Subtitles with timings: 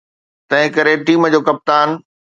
[0.49, 1.87] تنهنڪري ٽيم جو ڪپتان.